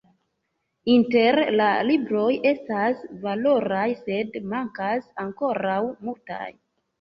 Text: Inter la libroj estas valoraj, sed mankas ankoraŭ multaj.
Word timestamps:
Inter 0.93 1.35
la 1.59 1.67
libroj 1.89 2.31
estas 2.51 3.03
valoraj, 3.27 3.85
sed 4.01 4.41
mankas 4.55 5.07
ankoraŭ 5.27 5.79
multaj. 6.09 6.51